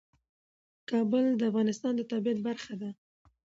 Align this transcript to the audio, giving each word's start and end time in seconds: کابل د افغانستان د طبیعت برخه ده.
کابل 0.89 1.25
د 1.35 1.41
افغانستان 1.49 1.93
د 1.97 2.01
طبیعت 2.11 2.37
برخه 2.47 2.73
ده. 2.81 2.89